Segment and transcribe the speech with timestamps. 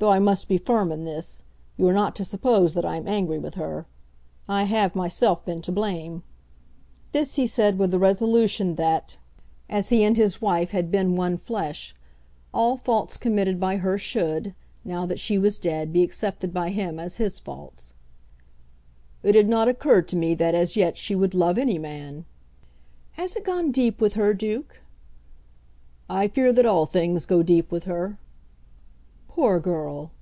[0.00, 1.44] Though I must be firm in this,
[1.78, 3.86] you are not to suppose that I am angry with her.
[4.46, 6.22] I have myself been to blame."
[7.12, 9.16] This he said with a resolution that,
[9.66, 11.96] as he and his wife had been one flesh,
[12.52, 14.54] all faults committed by her should,
[14.84, 17.94] now that she was dead, be accepted by him as his faults.
[19.22, 22.26] "It had not occurred to me that as yet she would love any man."
[23.12, 24.82] "Has it gone deep with her, Duke?"
[26.10, 28.18] "I fear that all things go deep with her."
[29.36, 30.12] "Poor girl!"